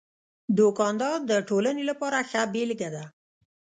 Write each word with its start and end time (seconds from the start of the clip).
دوکاندار 0.57 1.17
د 1.29 1.31
ټولنې 1.49 1.83
لپاره 1.89 2.17
ښه 2.29 2.41
بېلګه 2.53 2.89
ده. 2.95 3.03